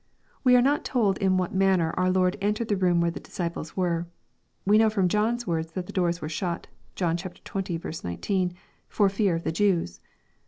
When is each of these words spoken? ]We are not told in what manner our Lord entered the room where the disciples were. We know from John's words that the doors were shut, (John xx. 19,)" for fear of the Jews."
]We 0.43 0.55
are 0.55 0.63
not 0.63 0.83
told 0.83 1.19
in 1.19 1.37
what 1.37 1.53
manner 1.53 1.91
our 1.95 2.09
Lord 2.09 2.35
entered 2.41 2.69
the 2.69 2.75
room 2.75 3.01
where 3.01 3.11
the 3.11 3.19
disciples 3.19 3.77
were. 3.77 4.07
We 4.65 4.79
know 4.79 4.89
from 4.89 5.07
John's 5.07 5.45
words 5.45 5.73
that 5.73 5.85
the 5.85 5.93
doors 5.93 6.21
were 6.23 6.27
shut, 6.27 6.65
(John 6.95 7.17
xx. 7.17 8.03
19,)" 8.03 8.53
for 8.89 9.09
fear 9.09 9.35
of 9.35 9.43
the 9.43 9.51
Jews." 9.51 10.01